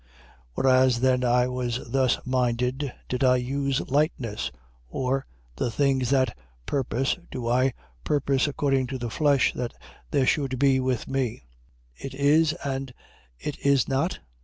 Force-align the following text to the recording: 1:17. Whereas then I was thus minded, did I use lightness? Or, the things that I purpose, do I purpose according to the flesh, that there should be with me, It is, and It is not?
1:17. 0.55 0.55
Whereas 0.55 0.99
then 1.01 1.23
I 1.23 1.45
was 1.47 1.79
thus 1.91 2.17
minded, 2.25 2.91
did 3.07 3.23
I 3.23 3.35
use 3.35 3.87
lightness? 3.87 4.51
Or, 4.89 5.27
the 5.57 5.69
things 5.69 6.09
that 6.09 6.31
I 6.31 6.33
purpose, 6.65 7.19
do 7.29 7.47
I 7.47 7.75
purpose 8.03 8.47
according 8.47 8.87
to 8.87 8.97
the 8.97 9.11
flesh, 9.11 9.53
that 9.53 9.75
there 10.09 10.25
should 10.25 10.57
be 10.57 10.79
with 10.79 11.07
me, 11.07 11.43
It 11.95 12.15
is, 12.15 12.53
and 12.63 12.91
It 13.37 13.59
is 13.59 13.87
not? 13.87 14.17